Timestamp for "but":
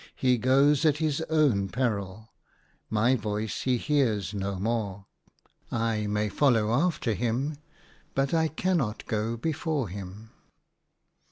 8.15-8.33